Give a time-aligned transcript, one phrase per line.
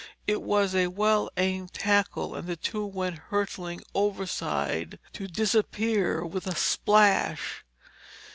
[0.25, 6.47] It was a well aimed tackle and the two went hurtling overside to disappear with
[6.47, 7.63] a splash.